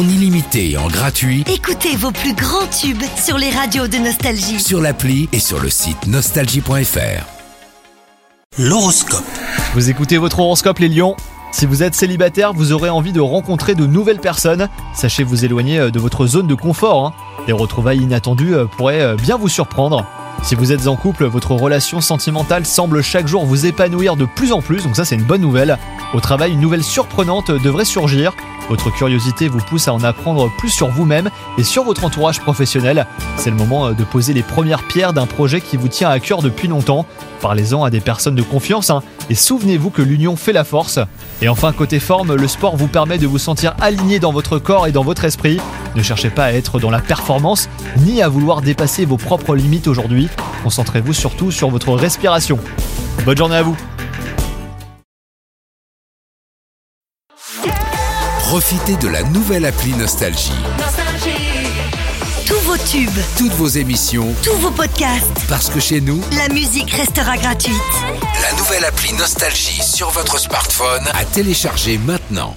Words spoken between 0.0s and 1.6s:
en illimité et en gratuit